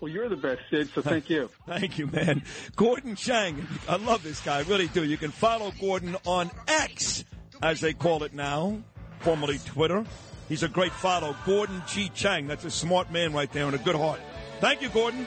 Well, 0.00 0.08
you're 0.08 0.28
the 0.28 0.36
best, 0.36 0.60
Sid, 0.70 0.90
so 0.94 1.02
thank 1.02 1.28
you. 1.28 1.50
thank 1.66 1.98
you, 1.98 2.06
man. 2.06 2.44
Gordon 2.76 3.16
Chang. 3.16 3.66
I 3.88 3.96
love 3.96 4.22
this 4.22 4.40
guy. 4.40 4.58
I 4.58 4.62
really 4.62 4.86
do. 4.86 5.02
You 5.02 5.16
can 5.16 5.32
follow 5.32 5.72
Gordon 5.80 6.14
on 6.24 6.52
X, 6.68 7.24
as 7.60 7.80
they 7.80 7.92
call 7.92 8.22
it 8.22 8.32
now, 8.34 8.80
formerly 9.18 9.58
Twitter. 9.58 10.04
He's 10.48 10.62
a 10.62 10.68
great 10.68 10.92
follow. 10.92 11.34
Gordon 11.44 11.82
G. 11.88 12.08
Chang. 12.14 12.46
That's 12.46 12.64
a 12.64 12.70
smart 12.70 13.10
man 13.10 13.32
right 13.32 13.50
there 13.50 13.66
and 13.66 13.74
a 13.74 13.78
good 13.78 13.96
heart. 13.96 14.20
Thank 14.60 14.80
you, 14.80 14.90
Gordon. 14.90 15.26